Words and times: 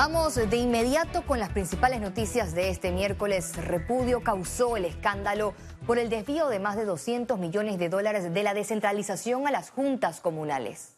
Vamos 0.00 0.36
de 0.36 0.56
inmediato 0.56 1.22
con 1.26 1.40
las 1.40 1.48
principales 1.48 2.00
noticias 2.00 2.54
de 2.54 2.70
este 2.70 2.92
miércoles. 2.92 3.56
Repudio 3.56 4.20
causó 4.20 4.76
el 4.76 4.84
escándalo 4.84 5.54
por 5.88 5.98
el 5.98 6.08
desvío 6.08 6.46
de 6.46 6.60
más 6.60 6.76
de 6.76 6.84
200 6.84 7.36
millones 7.36 7.80
de 7.80 7.88
dólares 7.88 8.32
de 8.32 8.42
la 8.44 8.54
descentralización 8.54 9.48
a 9.48 9.50
las 9.50 9.70
juntas 9.70 10.20
comunales. 10.20 10.94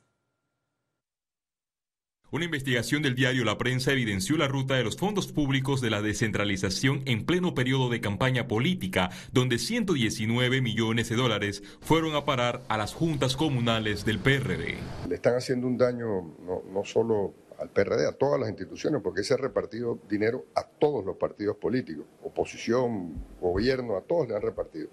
Una 2.31 2.45
investigación 2.45 3.01
del 3.01 3.15
diario 3.15 3.47
La 3.47 3.57
Prensa 3.57 3.91
evidenció 3.91 4.37
la 4.37 4.49
ruta 4.49 4.75
de 4.75 4.85
los 4.85 4.99
fondos 4.99 5.33
públicos 5.33 5.81
de 5.81 5.89
la 5.89 6.03
descentralización 6.03 7.01
en 7.07 7.25
pleno 7.25 7.55
periodo 7.55 7.89
de 7.89 8.03
campaña 8.03 8.49
política, 8.49 9.09
donde 9.33 9.59
119 9.59 10.61
millones 10.61 11.09
de 11.09 11.17
dólares 11.17 11.63
fueron 11.81 12.15
a 12.17 12.27
parar 12.27 12.65
a 12.69 12.77
las 12.77 12.93
juntas 12.93 13.35
comunales 13.35 14.05
del 14.05 14.19
PRD. 14.19 14.77
Le 15.09 15.15
están 15.15 15.37
haciendo 15.37 15.67
un 15.69 15.79
daño 15.79 16.37
no, 16.39 16.63
no 16.71 16.85
solo 16.85 17.35
al 17.61 17.69
PRD, 17.69 18.09
a 18.09 18.13
todas 18.13 18.41
las 18.41 18.49
instituciones, 18.49 19.03
porque 19.03 19.23
se 19.23 19.35
ha 19.35 19.37
repartido 19.37 19.99
dinero 20.09 20.47
a 20.55 20.65
todos 20.65 21.05
los 21.05 21.17
partidos 21.17 21.57
políticos, 21.57 22.07
oposición, 22.23 23.23
gobierno, 23.41 23.97
a 23.97 24.01
todos 24.01 24.29
le 24.29 24.35
han 24.35 24.43
repartido. 24.43 24.89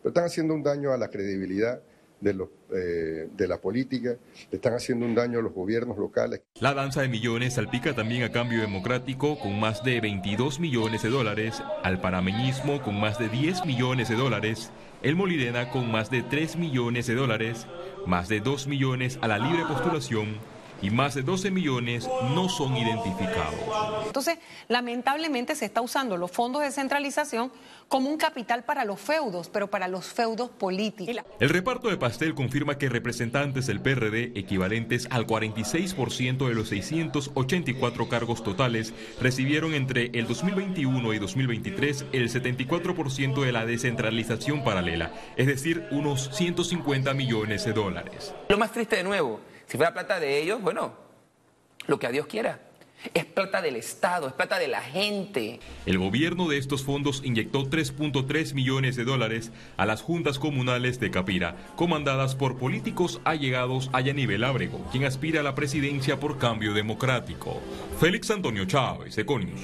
Pero 0.00 0.10
están 0.10 0.24
haciendo 0.24 0.54
un 0.54 0.62
daño 0.62 0.92
a 0.92 0.96
la 0.96 1.08
credibilidad 1.08 1.82
de, 2.20 2.34
los, 2.34 2.48
eh, 2.72 3.28
de 3.36 3.48
la 3.48 3.60
política, 3.60 4.16
le 4.50 4.56
están 4.56 4.74
haciendo 4.74 5.04
un 5.04 5.16
daño 5.16 5.40
a 5.40 5.42
los 5.42 5.52
gobiernos 5.52 5.98
locales. 5.98 6.42
La 6.60 6.72
danza 6.74 7.02
de 7.02 7.08
millones 7.08 7.54
salpica 7.54 7.94
también 7.94 8.22
a 8.22 8.30
Cambio 8.30 8.60
Democrático 8.60 9.38
con 9.40 9.58
más 9.58 9.82
de 9.82 10.00
22 10.00 10.60
millones 10.60 11.02
de 11.02 11.10
dólares, 11.10 11.60
al 11.82 12.00
panameñismo 12.00 12.80
con 12.82 13.00
más 13.00 13.18
de 13.18 13.28
10 13.28 13.66
millones 13.66 14.08
de 14.08 14.14
dólares, 14.14 14.70
el 15.02 15.16
Molirena 15.16 15.70
con 15.70 15.90
más 15.90 16.10
de 16.10 16.22
3 16.22 16.56
millones 16.56 17.08
de 17.08 17.16
dólares, 17.16 17.66
más 18.06 18.28
de 18.28 18.38
2 18.38 18.68
millones 18.68 19.18
a 19.20 19.26
la 19.26 19.38
libre 19.38 19.64
postulación 19.66 20.36
y 20.82 20.90
más 20.90 21.14
de 21.14 21.22
12 21.22 21.50
millones 21.50 22.08
no 22.34 22.48
son 22.48 22.76
identificados. 22.76 23.54
Entonces, 24.06 24.38
lamentablemente 24.68 25.54
se 25.54 25.64
está 25.64 25.80
usando 25.80 26.16
los 26.16 26.30
fondos 26.30 26.62
de 26.62 26.70
centralización 26.70 27.50
como 27.88 28.10
un 28.10 28.16
capital 28.16 28.64
para 28.64 28.84
los 28.84 29.00
feudos, 29.00 29.48
pero 29.48 29.68
para 29.68 29.88
los 29.88 30.06
feudos 30.06 30.50
políticos. 30.50 31.14
El 31.40 31.48
reparto 31.48 31.88
de 31.88 31.96
pastel 31.96 32.34
confirma 32.34 32.78
que 32.78 32.88
representantes 32.88 33.66
del 33.66 33.80
PRD, 33.80 34.32
equivalentes 34.34 35.06
al 35.10 35.26
46% 35.26 36.48
de 36.48 36.54
los 36.54 36.68
684 36.68 38.08
cargos 38.08 38.42
totales, 38.42 38.92
recibieron 39.20 39.74
entre 39.74 40.10
el 40.14 40.26
2021 40.26 41.12
y 41.12 41.18
2023 41.18 42.06
el 42.12 42.28
74% 42.30 43.44
de 43.44 43.52
la 43.52 43.66
descentralización 43.66 44.64
paralela, 44.64 45.12
es 45.36 45.46
decir, 45.46 45.86
unos 45.90 46.30
150 46.32 47.14
millones 47.14 47.64
de 47.64 47.72
dólares. 47.72 48.34
Lo 48.48 48.58
más 48.58 48.72
triste 48.72 48.96
de 48.96 49.04
nuevo 49.04 49.40
si 49.72 49.78
fuera 49.78 49.94
plata 49.94 50.20
de 50.20 50.38
ellos, 50.38 50.60
bueno, 50.60 50.92
lo 51.86 51.98
que 51.98 52.06
a 52.06 52.10
Dios 52.10 52.26
quiera. 52.26 52.60
Es 53.14 53.24
plata 53.24 53.62
del 53.62 53.76
Estado, 53.76 54.28
es 54.28 54.34
plata 54.34 54.58
de 54.58 54.68
la 54.68 54.82
gente. 54.82 55.60
El 55.86 55.96
gobierno 55.96 56.46
de 56.46 56.58
estos 56.58 56.84
fondos 56.84 57.22
inyectó 57.24 57.64
3.3 57.64 58.52
millones 58.52 58.96
de 58.96 59.04
dólares 59.04 59.50
a 59.78 59.86
las 59.86 60.02
juntas 60.02 60.38
comunales 60.38 61.00
de 61.00 61.10
Capira, 61.10 61.56
comandadas 61.74 62.34
por 62.34 62.58
políticos 62.58 63.22
allegados 63.24 63.88
a 63.94 64.02
Yanivel 64.02 64.44
Ábrego, 64.44 64.86
quien 64.92 65.06
aspira 65.06 65.40
a 65.40 65.42
la 65.42 65.54
presidencia 65.54 66.20
por 66.20 66.36
cambio 66.36 66.74
democrático. 66.74 67.62
Félix 67.98 68.30
Antonio 68.30 68.66
Chávez, 68.66 69.16
Econius. 69.16 69.62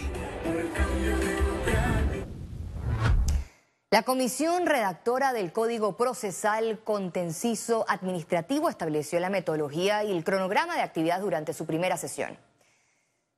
La 3.90 4.02
comisión 4.02 4.66
redactora 4.66 5.32
del 5.32 5.50
Código 5.50 5.96
Procesal 5.96 6.78
Contenciso 6.84 7.86
Administrativo 7.88 8.68
estableció 8.68 9.18
la 9.18 9.30
metodología 9.30 10.04
y 10.04 10.14
el 10.14 10.24
cronograma 10.24 10.74
de 10.74 10.82
actividad 10.82 11.22
durante 11.22 11.54
su 11.54 11.64
primera 11.64 11.96
sesión. 11.96 12.36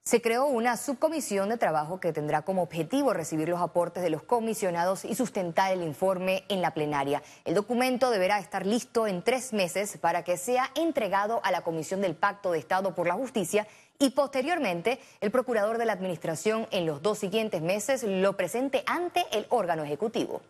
Se 0.02 0.20
creó 0.20 0.46
una 0.46 0.76
subcomisión 0.76 1.50
de 1.50 1.56
trabajo 1.56 2.00
que 2.00 2.12
tendrá 2.12 2.42
como 2.42 2.62
objetivo 2.62 3.12
recibir 3.12 3.48
los 3.48 3.60
aportes 3.60 4.02
de 4.02 4.10
los 4.10 4.24
comisionados 4.24 5.04
y 5.04 5.14
sustentar 5.14 5.70
el 5.70 5.84
informe 5.84 6.42
en 6.48 6.62
la 6.62 6.74
plenaria. 6.74 7.22
El 7.44 7.54
documento 7.54 8.10
deberá 8.10 8.40
estar 8.40 8.66
listo 8.66 9.06
en 9.06 9.22
tres 9.22 9.52
meses 9.52 9.98
para 9.98 10.24
que 10.24 10.36
sea 10.36 10.72
entregado 10.74 11.40
a 11.44 11.52
la 11.52 11.60
Comisión 11.60 12.00
del 12.00 12.16
Pacto 12.16 12.50
de 12.50 12.58
Estado 12.58 12.92
por 12.96 13.06
la 13.06 13.14
Justicia 13.14 13.68
y 14.00 14.10
posteriormente 14.10 14.98
el 15.20 15.30
procurador 15.30 15.78
de 15.78 15.84
la 15.84 15.92
Administración 15.92 16.66
en 16.72 16.86
los 16.86 17.02
dos 17.02 17.18
siguientes 17.18 17.62
meses 17.62 18.02
lo 18.02 18.36
presente 18.36 18.82
ante 18.86 19.24
el 19.30 19.46
órgano 19.50 19.84
ejecutivo. 19.84 20.42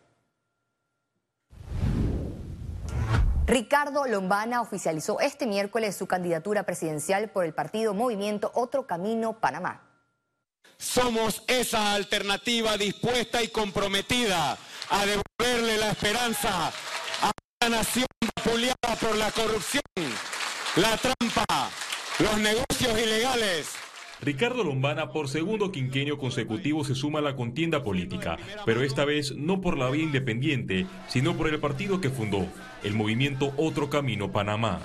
Ricardo 3.47 4.07
Lombana 4.07 4.63
oficializó 4.63 5.19
este 5.19 5.45
miércoles 5.45 5.97
su 5.97 6.07
candidatura 6.07 6.63
presidencial 6.63 7.31
por 7.31 7.45
el 7.45 7.53
partido 7.53 7.95
Movimiento 7.95 8.53
Otro 8.55 8.87
Camino 8.87 9.41
Panamá. 9.41 9.83
Somos 10.79 11.43
esa 11.49 11.95
alternativa 11.95 12.77
dispuesta 12.77 13.43
y 13.43 13.49
comprometida 13.49 14.57
a 14.91 15.05
devolverle 15.05 15.79
la 15.79 15.91
esperanza 15.91 16.69
a 16.69 17.33
una 17.61 17.79
nación 17.79 18.07
vapuleada 18.37 18.97
por 19.01 19.17
la 19.17 19.33
corrupción, 19.33 19.83
la 20.77 20.97
trampa, 20.97 21.71
los 22.21 22.39
negocios 22.39 22.99
ilegales. 22.99 23.69
Ricardo 24.21 24.63
Lombana 24.63 25.13
por 25.13 25.29
segundo 25.29 25.73
quinquenio 25.73 26.19
consecutivo 26.19 26.85
se 26.85 26.95
suma 26.95 27.21
a 27.21 27.23
la 27.23 27.37
contienda 27.37 27.83
política, 27.83 28.37
pero 28.67 28.83
esta 28.83 29.07
vez 29.07 29.33
no 29.35 29.63
por 29.63 29.79
la 29.79 29.89
vía 29.89 30.05
independiente, 30.05 30.87
sino 31.09 31.37
por 31.37 31.49
el 31.49 31.59
partido 31.59 32.01
que 32.01 32.11
fundó, 32.11 32.47
el 32.83 32.93
movimiento 32.93 33.55
Otro 33.57 33.89
Camino 33.89 34.31
Panamá. 34.31 34.81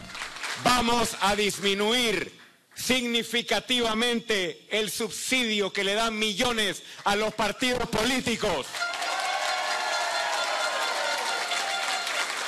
Vamos 0.63 1.17
a 1.19 1.35
disminuir 1.35 2.31
significativamente 2.75 4.65
el 4.69 4.89
subsidio 4.89 5.73
que 5.73 5.83
le 5.83 5.95
dan 5.95 6.17
millones 6.17 6.83
a 7.03 7.17
los 7.17 7.33
partidos 7.33 7.89
políticos. 7.89 8.67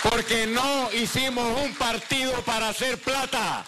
Porque 0.09 0.47
no 0.47 0.89
hicimos 0.93 1.45
un 1.61 1.75
partido 1.75 2.31
para 2.43 2.69
hacer 2.69 2.97
plata. 2.97 3.65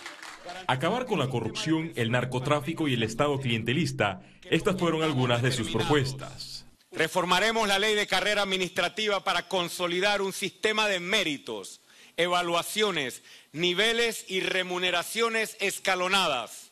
Acabar 0.67 1.05
con 1.05 1.19
la 1.19 1.29
corrupción, 1.29 1.91
el 1.95 2.11
narcotráfico 2.11 2.87
y 2.87 2.93
el 2.93 3.03
Estado 3.03 3.39
clientelista, 3.39 4.21
estas 4.49 4.77
fueron 4.77 5.03
algunas 5.03 5.41
de 5.41 5.51
sus 5.51 5.69
propuestas. 5.69 6.65
Reformaremos 6.91 7.67
la 7.67 7.79
ley 7.79 7.93
de 7.95 8.07
carrera 8.07 8.41
administrativa 8.41 9.23
para 9.23 9.47
consolidar 9.47 10.21
un 10.21 10.33
sistema 10.33 10.87
de 10.87 10.99
méritos, 10.99 11.81
evaluaciones, 12.17 13.21
niveles 13.51 14.25
y 14.27 14.39
remuneraciones 14.41 15.55
escalonadas. 15.59 16.71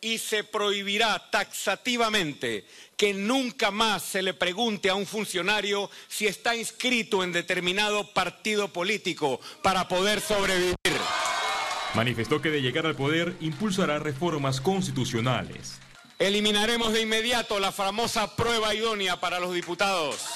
Y 0.00 0.18
se 0.18 0.44
prohibirá 0.44 1.30
taxativamente 1.30 2.64
que 2.96 3.12
nunca 3.12 3.70
más 3.70 4.02
se 4.02 4.22
le 4.22 4.32
pregunte 4.32 4.88
a 4.88 4.94
un 4.94 5.06
funcionario 5.06 5.90
si 6.08 6.26
está 6.26 6.56
inscrito 6.56 7.22
en 7.22 7.32
determinado 7.32 8.12
partido 8.14 8.68
político 8.68 9.40
para 9.62 9.88
poder 9.88 10.20
sobrevivir. 10.20 10.76
Manifestó 11.94 12.40
que 12.40 12.50
de 12.50 12.62
llegar 12.62 12.86
al 12.86 12.94
poder 12.94 13.34
impulsará 13.40 13.98
reformas 13.98 14.60
constitucionales. 14.60 15.78
Eliminaremos 16.18 16.92
de 16.92 17.02
inmediato 17.02 17.58
la 17.58 17.72
famosa 17.72 18.36
prueba 18.36 18.74
idónea 18.74 19.18
para 19.18 19.40
los 19.40 19.52
diputados. 19.54 20.26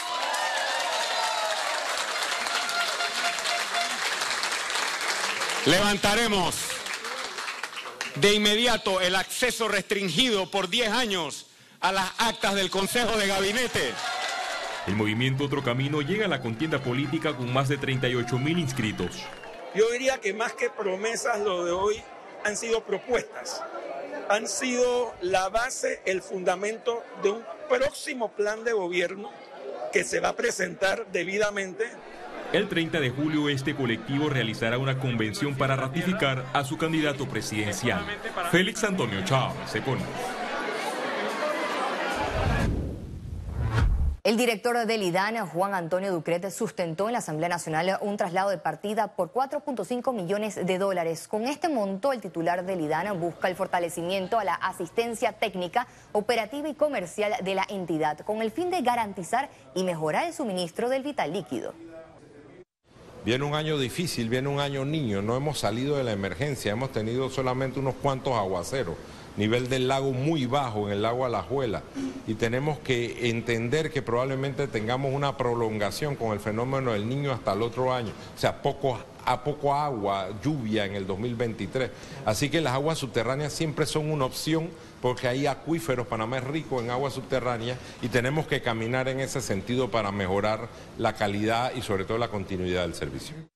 Levantaremos 5.67 6.55
de 8.17 8.35
inmediato 8.35 9.01
el 9.01 9.15
acceso 9.15 9.69
restringido 9.69 10.51
por 10.51 10.69
10 10.69 10.91
años 10.91 11.47
a 11.81 11.93
las 11.93 12.11
actas 12.19 12.55
del 12.55 12.71
Consejo 12.71 13.17
de 13.17 13.29
Gabinete. 13.29 13.93
El 14.87 14.97
movimiento 14.97 15.45
Otro 15.45 15.63
Camino 15.63 16.03
llega 16.03 16.27
a 16.27 16.29
la 16.29 16.41
contienda 16.41 16.83
política 16.83 17.35
con 17.37 17.53
más 17.53 17.69
de 17.69 17.79
38 17.79 18.39
mil 18.39 18.59
inscritos. 18.59 19.17
Yo 19.75 19.91
diría 19.91 20.19
que 20.19 20.33
más 20.33 20.53
que 20.53 20.71
promesas, 20.71 21.41
lo 21.41 21.65
de 21.65 21.73
hoy 21.73 22.03
han 22.45 22.57
sido 22.57 22.85
propuestas. 22.85 23.61
Han 24.29 24.47
sido 24.47 25.13
la 25.21 25.49
base, 25.49 26.01
el 26.07 26.23
fundamento 26.23 27.03
de 27.23 27.31
un 27.31 27.45
próximo 27.69 28.31
plan 28.33 28.63
de 28.63 28.73
gobierno 28.73 29.31
que 29.93 30.05
se 30.05 30.21
va 30.21 30.31
a 30.31 30.37
presentar 30.37 31.07
debidamente. 31.13 31.85
El 32.53 32.69
30 32.69 33.01
de 33.01 33.11
julio 33.11 33.49
este 33.49 33.75
colectivo 33.75 34.29
realizará 34.29 34.79
una 34.79 35.01
convención 35.01 35.57
para 35.57 35.75
ratificar 35.75 36.45
a 36.53 36.63
su 36.63 36.79
candidato 36.79 37.29
presidencial, 37.29 38.05
Félix 38.53 38.85
Antonio 38.85 39.25
Chávez 39.25 39.75
Econius. 39.75 40.07
El 44.25 44.39
director 44.39 44.87
del 44.87 45.03
IDAN, 45.03 45.47
Juan 45.49 45.75
Antonio 45.75 46.11
Ducret, 46.11 46.51
sustentó 46.51 47.09
en 47.09 47.13
la 47.13 47.19
Asamblea 47.19 47.51
Nacional 47.51 47.99
un 48.01 48.17
traslado 48.17 48.49
de 48.49 48.57
partida 48.57 49.09
por 49.09 49.35
4.5 49.35 50.15
millones 50.15 50.55
de 50.55 50.79
dólares. 50.79 51.29
Con 51.29 51.43
este 51.43 51.69
monto, 51.69 52.11
el 52.11 52.23
titular 52.23 52.65
del 52.65 52.81
IDAN 52.81 53.21
busca 53.21 53.49
el 53.49 53.55
fortalecimiento 53.55 54.39
a 54.39 54.45
la 54.45 54.55
asistencia 54.55 55.35
técnica, 55.35 55.87
operativa 56.13 56.71
y 56.71 56.75
comercial 56.75 57.35
de 57.45 57.55
la 57.55 57.67
entidad, 57.69 58.21
con 58.21 58.41
el 58.41 58.51
fin 58.51 58.71
de 58.71 58.81
garantizar 58.81 59.51
y 59.75 59.85
mejorar 59.85 60.25
el 60.27 60.33
suministro 60.33 60.89
del 60.89 61.03
vital 61.03 61.31
líquido. 61.31 61.75
Viene 63.25 63.45
un 63.45 63.55
año 63.55 63.79
difícil, 63.79 64.29
viene 64.29 64.49
un 64.49 64.61
año 64.61 64.85
niño, 64.85 65.23
no 65.23 65.37
hemos 65.37 65.59
salido 65.59 65.97
de 65.97 66.05
la 66.05 66.13
emergencia, 66.13 66.73
hemos 66.73 66.93
tenido 66.93 67.31
solamente 67.31 67.81
unos 67.81 67.95
cuantos 67.95 68.35
aguaceros 68.35 68.97
nivel 69.37 69.69
del 69.69 69.89
lago 69.89 70.13
muy 70.13 70.47
bajo, 70.47 70.87
en 70.87 70.93
el 70.93 71.03
lago 71.03 71.25
Alajuela, 71.25 71.83
y 72.27 72.35
tenemos 72.35 72.79
que 72.79 73.31
entender 73.31 73.91
que 73.91 74.03
probablemente 74.03 74.69
tengamos 74.69 75.13
una 75.13 75.37
prolongación 75.37 76.17
con 76.17 76.33
el 76.33 76.41
fenómeno 76.41 76.93
del 76.93 77.09
niño 77.09 77.33
hasta 77.33 77.53
el 77.53 77.63
otro 77.63 77.93
año, 77.93 78.13
o 78.35 78.39
sea, 78.39 78.63
poco 78.63 78.99
a 79.25 79.43
poco 79.43 79.75
agua, 79.75 80.29
lluvia 80.43 80.85
en 80.85 80.95
el 80.95 81.07
2023. 81.07 81.91
Así 82.25 82.51
que 82.51 82.61
las 82.61 82.75
aguas 82.75 82.99
subterráneas 82.99 83.53
siempre 83.53 83.87
son 83.87 84.11
una 84.11 84.25
opción 84.25 84.71
porque 85.01 85.29
hay 85.29 85.47
acuíferos, 85.47 86.07
Panamá 86.07 86.39
es 86.39 86.45
rico 86.45 86.81
en 86.81 86.91
aguas 86.91 87.15
subterráneas 87.15 87.79
y 88.01 88.09
tenemos 88.09 88.47
que 88.47 88.63
caminar 88.63 89.09
en 89.09 89.21
ese 89.21 89.41
sentido 89.41 89.91
para 89.91 90.11
mejorar 90.13 90.69
la 90.99 91.15
calidad 91.15 91.73
y 91.75 91.83
sobre 91.83 92.05
todo 92.05 92.19
la 92.19 92.29
continuidad 92.29 92.83
del 92.83 92.95
servicio. 92.95 93.54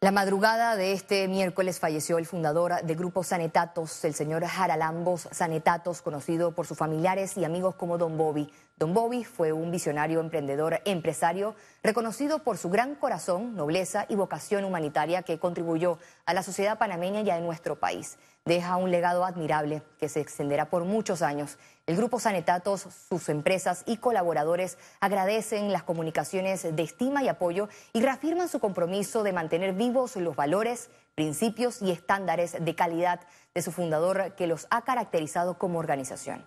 La 0.00 0.12
madrugada 0.12 0.76
de 0.76 0.92
este 0.92 1.26
miércoles 1.26 1.80
falleció 1.80 2.18
el 2.18 2.26
fundador 2.26 2.84
de 2.84 2.94
Grupo 2.94 3.24
Sanetatos, 3.24 4.04
el 4.04 4.14
señor 4.14 4.44
Jaralambos 4.44 5.28
Sanetatos, 5.32 6.02
conocido 6.02 6.52
por 6.54 6.68
sus 6.68 6.78
familiares 6.78 7.36
y 7.36 7.44
amigos 7.44 7.74
como 7.74 7.98
Don 7.98 8.16
Bobby. 8.16 8.48
Don 8.76 8.94
Bobby 8.94 9.24
fue 9.24 9.52
un 9.52 9.72
visionario 9.72 10.20
emprendedor 10.20 10.80
empresario 10.84 11.56
reconocido 11.82 12.44
por 12.44 12.58
su 12.58 12.70
gran 12.70 12.94
corazón, 12.94 13.56
nobleza 13.56 14.06
y 14.08 14.14
vocación 14.14 14.64
humanitaria 14.64 15.22
que 15.22 15.40
contribuyó 15.40 15.98
a 16.26 16.32
la 16.32 16.44
sociedad 16.44 16.78
panameña 16.78 17.22
y 17.22 17.30
a 17.30 17.40
nuestro 17.40 17.80
país 17.80 18.18
deja 18.44 18.76
un 18.76 18.90
legado 18.90 19.24
admirable 19.24 19.82
que 19.98 20.08
se 20.08 20.20
extenderá 20.20 20.70
por 20.70 20.84
muchos 20.84 21.22
años. 21.22 21.58
El 21.86 21.96
Grupo 21.96 22.18
Sanetatos, 22.20 22.86
sus 23.08 23.28
empresas 23.28 23.82
y 23.86 23.98
colaboradores 23.98 24.78
agradecen 25.00 25.72
las 25.72 25.82
comunicaciones 25.82 26.74
de 26.74 26.82
estima 26.82 27.22
y 27.22 27.28
apoyo 27.28 27.68
y 27.92 28.02
reafirman 28.02 28.48
su 28.48 28.60
compromiso 28.60 29.22
de 29.22 29.32
mantener 29.32 29.74
vivos 29.74 30.16
los 30.16 30.36
valores, 30.36 30.90
principios 31.14 31.82
y 31.82 31.90
estándares 31.90 32.56
de 32.58 32.74
calidad 32.74 33.20
de 33.54 33.62
su 33.62 33.72
fundador 33.72 34.34
que 34.34 34.46
los 34.46 34.66
ha 34.70 34.82
caracterizado 34.82 35.58
como 35.58 35.78
organización. 35.78 36.44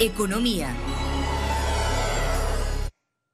Economía. 0.00 0.74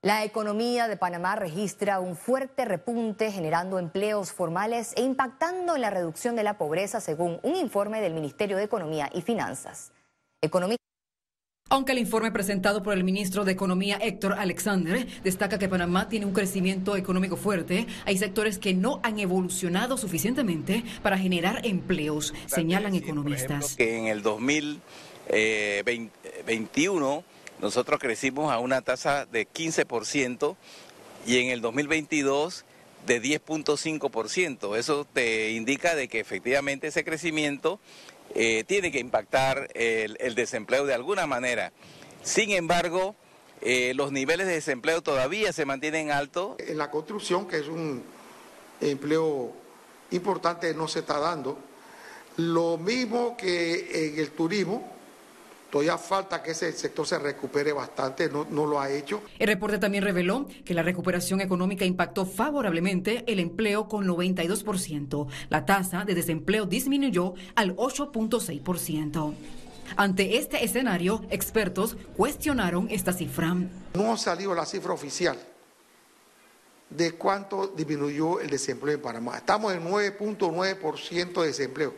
La 0.04 0.24
economía 0.24 0.88
de 0.88 0.96
Panamá 0.96 1.36
registra 1.36 2.00
un 2.00 2.16
fuerte 2.16 2.64
repunte 2.64 3.30
generando 3.30 3.78
empleos 3.78 4.32
formales 4.32 4.94
e 4.96 5.02
impactando 5.02 5.76
en 5.76 5.80
la 5.80 5.90
reducción 5.90 6.34
de 6.34 6.42
la 6.42 6.58
pobreza 6.58 7.00
según 7.00 7.38
un 7.44 7.54
informe 7.54 8.00
del 8.00 8.12
Ministerio 8.12 8.56
de 8.56 8.64
Economía 8.64 9.08
y 9.14 9.22
Finanzas. 9.22 9.92
Aunque 11.70 11.92
el 11.92 11.98
informe 11.98 12.32
presentado 12.32 12.82
por 12.82 12.94
el 12.94 13.04
ministro 13.04 13.44
de 13.44 13.52
Economía 13.52 13.96
Héctor 14.02 14.32
Alexander 14.32 15.06
destaca 15.22 15.60
que 15.60 15.68
Panamá 15.68 16.08
tiene 16.08 16.26
un 16.26 16.32
crecimiento 16.32 16.96
económico 16.96 17.36
fuerte, 17.36 17.86
hay 18.04 18.18
sectores 18.18 18.58
que 18.58 18.74
no 18.74 18.98
han 19.04 19.20
evolucionado 19.20 19.96
suficientemente 19.96 20.82
para 21.04 21.16
generar 21.16 21.64
empleos, 21.64 22.34
señalan 22.46 22.96
economistas. 22.96 23.76
que 23.76 23.98
en 23.98 24.08
el 24.08 24.22
2021 24.22 27.22
nosotros 27.62 28.00
crecimos 28.00 28.52
a 28.52 28.58
una 28.58 28.82
tasa 28.82 29.24
de 29.24 29.48
15% 29.48 30.56
y 31.24 31.38
en 31.38 31.48
el 31.50 31.60
2022 31.60 32.64
de 33.06 33.22
10.5%. 33.22 34.76
Eso 34.76 35.06
te 35.10 35.52
indica 35.52 35.94
de 35.94 36.08
que 36.08 36.18
efectivamente 36.18 36.88
ese 36.88 37.04
crecimiento 37.04 37.78
eh, 38.34 38.64
tiene 38.66 38.90
que 38.90 38.98
impactar 38.98 39.70
el, 39.74 40.34
desempleo 40.34 40.86
de 40.86 40.94
alguna 40.94 41.28
manera. 41.28 41.72
Sin 42.24 42.50
embargo, 42.50 43.14
eh, 43.60 43.92
los 43.94 44.10
niveles 44.10 44.48
de 44.48 44.54
desempleo 44.54 45.00
todavía 45.00 45.52
se 45.52 45.64
mantienen 45.64 46.10
altos. 46.10 46.56
En 46.58 46.78
la 46.78 46.90
construcción, 46.90 47.46
que 47.46 47.58
es 47.58 47.68
un 47.68 48.02
empleo 48.80 49.52
importante, 50.10 50.74
no 50.74 50.88
se 50.88 50.98
está 50.98 51.20
dando. 51.20 51.58
Lo 52.38 52.76
mismo 52.76 53.36
que 53.36 54.08
en 54.08 54.18
el 54.18 54.32
turismo, 54.32 54.91
Todavía 55.72 55.96
falta 55.96 56.42
que 56.42 56.50
ese 56.50 56.70
sector 56.72 57.06
se 57.06 57.18
recupere 57.18 57.72
bastante, 57.72 58.28
no, 58.28 58.44
no, 58.50 58.66
lo 58.66 58.78
ha 58.78 58.90
hecho. 58.90 59.22
El 59.38 59.46
reporte 59.46 59.78
también 59.78 60.04
reveló 60.04 60.46
que 60.66 60.74
la 60.74 60.82
recuperación 60.82 61.40
económica 61.40 61.86
impactó 61.86 62.26
favorablemente 62.26 63.24
el 63.26 63.38
empleo 63.38 63.88
con 63.88 64.06
92%. 64.06 65.28
La 65.48 65.64
tasa 65.64 66.04
de 66.04 66.14
desempleo 66.14 66.66
disminuyó 66.66 67.32
al 67.54 67.74
8.6%. 67.74 69.32
Ante 69.96 70.36
este 70.36 70.62
escenario, 70.62 71.24
expertos 71.30 71.96
cuestionaron 72.18 72.88
esta 72.90 73.14
cifra. 73.14 73.56
No 73.94 74.12
ha 74.12 74.18
salido 74.18 74.54
la 74.54 74.66
cifra 74.66 74.92
oficial 74.92 75.38
de 76.90 77.12
cuánto 77.12 77.68
disminuyó 77.68 78.40
el 78.40 78.50
desempleo 78.50 78.96
en 78.96 79.00
Panamá. 79.00 79.38
Estamos 79.38 79.72
en 79.72 79.82
9.9% 79.88 81.40
de 81.40 81.46
desempleo. 81.46 81.94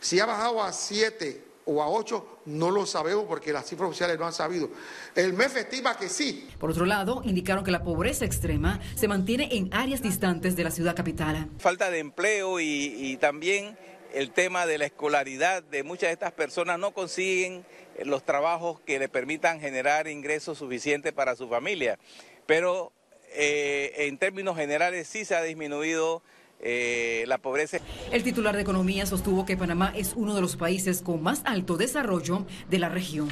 Si 0.00 0.20
ha 0.20 0.26
bajado 0.26 0.62
a 0.62 0.72
7 0.72 1.47
o 1.70 1.82
a 1.82 1.88
8, 1.88 2.40
no 2.46 2.70
lo 2.70 2.86
sabemos 2.86 3.26
porque 3.28 3.52
las 3.52 3.66
cifras 3.66 3.90
oficiales 3.90 4.18
no 4.18 4.26
han 4.26 4.32
sabido. 4.32 4.70
El 5.14 5.34
MEF 5.34 5.58
estima 5.58 5.98
que 5.98 6.08
sí. 6.08 6.48
Por 6.58 6.70
otro 6.70 6.86
lado, 6.86 7.20
indicaron 7.24 7.62
que 7.62 7.70
la 7.70 7.84
pobreza 7.84 8.24
extrema 8.24 8.80
se 8.94 9.06
mantiene 9.06 9.50
en 9.52 9.68
áreas 9.74 10.00
distantes 10.00 10.56
de 10.56 10.64
la 10.64 10.70
ciudad 10.70 10.96
capital. 10.96 11.50
Falta 11.58 11.90
de 11.90 11.98
empleo 11.98 12.58
y, 12.58 13.18
también 13.20 13.76
el 14.14 14.30
tema 14.30 14.64
de 14.64 14.78
la 14.78 14.86
escolaridad 14.86 15.62
de 15.62 15.82
muchas 15.82 16.08
de 16.08 16.14
estas 16.14 16.32
personas 16.32 16.78
no 16.78 16.92
consiguen 16.92 17.66
los 18.02 18.24
trabajos 18.24 18.80
que 18.80 18.98
le 18.98 19.10
permitan 19.10 19.60
generar 19.60 20.08
ingresos 20.08 20.56
suficientes 20.56 21.12
para 21.12 21.36
su 21.36 21.48
familia. 21.48 21.98
Pero 22.46 22.92
eh, 23.34 24.06
en 24.06 24.16
términos 24.16 24.56
generales 24.56 25.06
sí 25.06 25.26
se 25.26 25.34
ha 25.34 25.42
disminuido 25.42 26.22
eh, 26.60 27.24
la 27.26 27.38
pobreza. 27.38 27.78
El 28.10 28.24
titular 28.24 28.54
de 28.56 28.62
Economía 28.62 29.06
sostuvo 29.06 29.46
que 29.46 29.56
Panamá 29.56 29.92
es 29.94 30.14
uno 30.14 30.34
de 30.34 30.40
los 30.40 30.56
países 30.56 31.02
con 31.02 31.22
más 31.22 31.42
alto 31.44 31.76
desarrollo 31.76 32.46
de 32.68 32.78
la 32.78 32.88
región. 32.88 33.28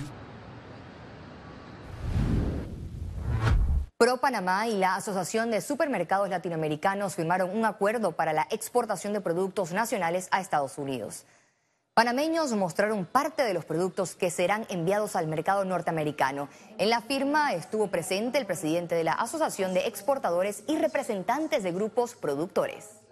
Pro 3.98 4.18
Panamá 4.18 4.68
y 4.68 4.76
la 4.76 4.94
Asociación 4.94 5.50
de 5.50 5.62
Supermercados 5.62 6.28
Latinoamericanos 6.28 7.14
firmaron 7.14 7.56
un 7.56 7.64
acuerdo 7.64 8.12
para 8.12 8.34
la 8.34 8.46
exportación 8.50 9.14
de 9.14 9.22
productos 9.22 9.72
nacionales 9.72 10.28
a 10.30 10.40
Estados 10.40 10.76
Unidos. 10.76 11.24
Panameños 11.94 12.52
mostraron 12.52 13.06
parte 13.06 13.42
de 13.42 13.54
los 13.54 13.64
productos 13.64 14.14
que 14.14 14.30
serán 14.30 14.66
enviados 14.68 15.16
al 15.16 15.28
mercado 15.28 15.64
norteamericano. 15.64 16.50
En 16.76 16.90
la 16.90 17.00
firma 17.00 17.54
estuvo 17.54 17.86
presente 17.86 18.36
el 18.36 18.44
presidente 18.44 18.94
de 18.94 19.04
la 19.04 19.14
Asociación 19.14 19.72
de 19.72 19.86
Exportadores 19.86 20.62
y 20.68 20.76
representantes 20.76 21.62
de 21.62 21.72
grupos 21.72 22.14
productores 22.14 23.05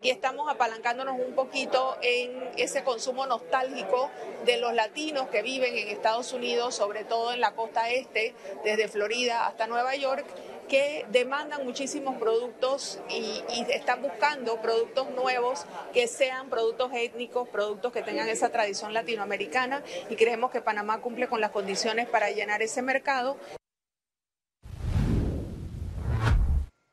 y 0.00 0.10
estamos 0.10 0.48
apalancándonos 0.48 1.18
un 1.18 1.34
poquito 1.34 1.96
en 2.02 2.50
ese 2.56 2.84
consumo 2.84 3.26
nostálgico 3.26 4.10
de 4.44 4.56
los 4.58 4.72
latinos 4.72 5.28
que 5.28 5.42
viven 5.42 5.76
en 5.76 5.88
Estados 5.88 6.32
Unidos, 6.32 6.76
sobre 6.76 7.02
todo 7.02 7.32
en 7.32 7.40
la 7.40 7.56
costa 7.56 7.90
este, 7.90 8.32
desde 8.62 8.86
Florida 8.86 9.48
hasta 9.48 9.66
Nueva 9.66 9.96
York, 9.96 10.24
que 10.68 11.04
demandan 11.10 11.64
muchísimos 11.64 12.16
productos 12.16 13.00
y, 13.08 13.42
están 13.70 14.02
buscando 14.02 14.60
productos 14.60 15.10
nuevos 15.10 15.66
que 15.92 16.06
sean 16.06 16.48
productos 16.48 16.92
étnicos, 16.94 17.48
productos 17.48 17.92
que 17.92 18.02
tengan 18.02 18.28
esa 18.28 18.50
tradición 18.50 18.94
latinoamericana 18.94 19.82
y 20.08 20.14
creemos 20.14 20.52
que 20.52 20.60
Panamá 20.60 21.00
cumple 21.00 21.26
con 21.26 21.40
las 21.40 21.50
condiciones 21.50 22.08
para 22.08 22.30
llenar 22.30 22.62
ese 22.62 22.82
mercado. 22.82 23.36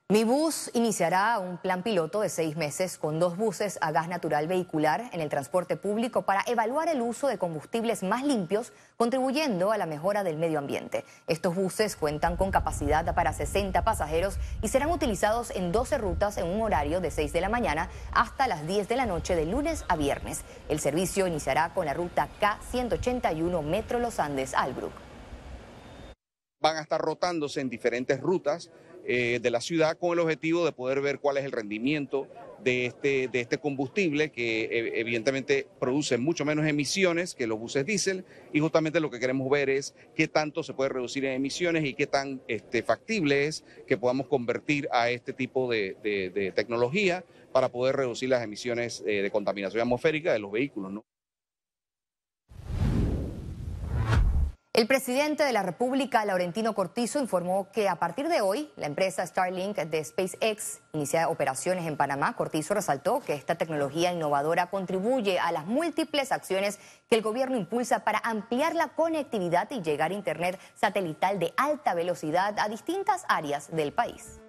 Mi 0.07 0.23
bus 0.23 0.69
iniciará 0.75 1.39
un 1.39 1.57
plan 1.57 1.81
piloto 1.81 2.21
de 2.21 2.29
seis 2.29 2.55
meses 2.55 2.99
con 2.99 3.19
dos 3.19 3.37
buses 3.37 3.79
a 3.81 3.91
gas 3.91 4.07
natural 4.07 4.47
vehicular 4.47 5.09
en 5.13 5.19
el 5.19 5.29
transporte 5.29 5.77
público 5.77 6.21
para 6.21 6.43
evaluar 6.45 6.89
el 6.89 7.01
uso 7.01 7.27
de 7.27 7.39
combustibles 7.39 8.03
más 8.03 8.23
limpios, 8.23 8.71
contribuyendo 8.97 9.71
a 9.71 9.79
la 9.79 9.87
mejora 9.87 10.23
del 10.23 10.37
medio 10.37 10.59
ambiente. 10.59 11.05
Estos 11.25 11.55
buses 11.55 11.95
cuentan 11.95 12.37
con 12.37 12.51
capacidad 12.51 13.15
para 13.15 13.33
60 13.33 13.83
pasajeros 13.83 14.37
y 14.61 14.67
serán 14.67 14.91
utilizados 14.91 15.49
en 15.49 15.71
12 15.71 15.97
rutas 15.97 16.37
en 16.37 16.49
un 16.49 16.61
horario 16.61 17.01
de 17.01 17.09
6 17.09 17.33
de 17.33 17.41
la 17.41 17.49
mañana 17.49 17.89
hasta 18.11 18.47
las 18.47 18.67
10 18.67 18.87
de 18.87 18.97
la 18.97 19.07
noche 19.07 19.35
de 19.35 19.47
lunes 19.47 19.85
a 19.87 19.95
viernes. 19.95 20.43
El 20.69 20.79
servicio 20.79 21.25
iniciará 21.25 21.73
con 21.73 21.87
la 21.87 21.95
ruta 21.95 22.29
K181 22.39 23.63
Metro 23.63 23.97
Los 23.97 24.19
Andes 24.19 24.53
Albrook. 24.53 24.93
Van 26.61 26.77
a 26.77 26.81
estar 26.81 27.01
rotándose 27.01 27.59
en 27.59 27.69
diferentes 27.69 28.21
rutas 28.21 28.69
eh, 29.07 29.39
de 29.41 29.51
la 29.51 29.61
ciudad 29.61 29.97
con 29.97 30.13
el 30.13 30.19
objetivo 30.19 30.65
de 30.65 30.71
poder 30.71 31.01
ver 31.01 31.19
cuál 31.19 31.37
es 31.37 31.45
el 31.45 31.51
rendimiento 31.51 32.27
de 32.63 32.87
este, 32.87 33.27
de 33.27 33.41
este 33.41 33.59
combustible 33.59 34.31
que 34.31 34.63
eh, 34.63 34.99
evidentemente 34.99 35.67
produce 35.79 36.17
mucho 36.17 36.45
menos 36.45 36.65
emisiones 36.65 37.35
que 37.35 37.45
los 37.45 37.59
buses 37.59 37.85
diésel 37.85 38.25
y 38.51 38.59
justamente 38.59 38.99
lo 38.99 39.11
que 39.11 39.19
queremos 39.19 39.47
ver 39.49 39.69
es 39.69 39.93
qué 40.15 40.27
tanto 40.27 40.63
se 40.63 40.73
puede 40.73 40.89
reducir 40.89 41.23
en 41.25 41.33
emisiones 41.33 41.85
y 41.85 41.93
qué 41.93 42.07
tan 42.07 42.41
este, 42.47 42.81
factible 42.81 43.45
es 43.45 43.63
que 43.85 43.97
podamos 43.97 44.27
convertir 44.27 44.87
a 44.91 45.11
este 45.11 45.33
tipo 45.33 45.69
de, 45.69 45.95
tecnología 46.55 47.23
para 47.51 47.69
poder 47.69 47.95
reducir 47.95 48.29
las 48.29 48.43
emisiones 48.43 49.03
eh, 49.05 49.21
de 49.21 49.29
contaminación 49.29 49.81
atmosférica 49.81 50.33
de 50.33 50.39
los 50.39 50.51
vehículos. 50.51 50.91
¿no? 50.91 51.05
El 54.75 54.87
presidente 54.87 55.45
de 55.45 55.53
la 55.53 55.63
República, 55.63 56.25
Laurentino 56.25 56.75
Cortizo, 56.75 57.21
informó 57.21 57.71
que 57.71 57.87
a 57.87 57.95
partir 57.95 58.27
de 58.27 58.41
hoy 58.41 58.69
la 58.75 58.87
empresa 58.87 59.25
Starlink 59.25 59.77
de 59.77 60.03
SpaceX 60.03 60.81
inicia 60.91 61.29
operaciones 61.29 61.87
en 61.87 61.95
Panamá. 61.95 62.35
Cortizo 62.35 62.73
resaltó 62.73 63.21
que 63.21 63.35
esta 63.35 63.55
tecnología 63.55 64.11
innovadora 64.11 64.69
contribuye 64.69 65.39
a 65.39 65.53
las 65.53 65.65
múltiples 65.65 66.33
acciones 66.33 66.77
que 67.09 67.15
el 67.15 67.21
gobierno 67.21 67.55
impulsa 67.55 68.03
para 68.03 68.19
ampliar 68.19 68.75
la 68.75 68.89
conectividad 68.89 69.71
y 69.71 69.81
llegar 69.81 70.11
a 70.11 70.13
Internet 70.13 70.59
satelital 70.75 71.39
de 71.39 71.53
alta 71.55 71.93
velocidad 71.93 72.59
a 72.59 72.67
distintas 72.67 73.23
áreas 73.29 73.73
del 73.73 73.93
país. 73.93 74.41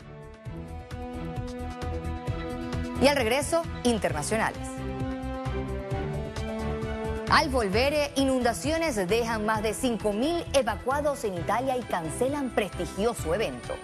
Y 3.00 3.06
al 3.06 3.14
regreso, 3.14 3.62
internacionales. 3.84 4.75
Al 7.30 7.48
volver, 7.48 7.92
eh, 7.92 8.10
inundaciones 8.14 8.94
dejan 9.08 9.44
más 9.44 9.60
de 9.60 9.74
5.000 9.74 10.44
evacuados 10.52 11.24
en 11.24 11.34
Italia 11.34 11.76
y 11.76 11.82
cancelan 11.82 12.50
prestigioso 12.50 13.34
evento. 13.34 13.74